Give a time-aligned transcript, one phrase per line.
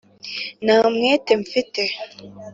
[0.65, 1.81] nta mwete mfite